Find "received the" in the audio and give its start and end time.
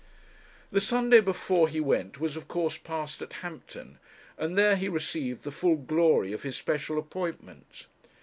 4.89-5.51